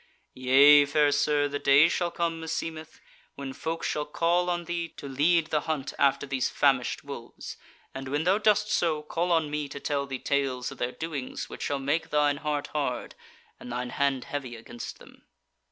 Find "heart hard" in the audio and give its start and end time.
12.37-13.13